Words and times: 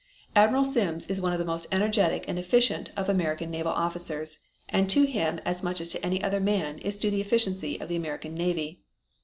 Admiral 0.35 0.63
Sims 0.63 1.05
is 1.11 1.21
one 1.21 1.31
of 1.31 1.37
the 1.37 1.45
most 1.45 1.67
energetic 1.71 2.25
and 2.27 2.39
efficient 2.39 2.89
of 2.97 3.07
American 3.07 3.51
naval 3.51 3.71
officers 3.71 4.39
and 4.67 4.89
to 4.89 5.03
him 5.05 5.37
as 5.45 5.61
much 5.61 5.79
as 5.79 5.91
to 5.91 6.03
any 6.03 6.23
other 6.23 6.39
man 6.39 6.79
is 6.79 6.97
due 6.97 7.11
the 7.11 7.21
efficiency 7.21 7.79
of 7.79 7.87
the 7.87 7.97
American 7.97 8.33
Navy. 8.33 8.81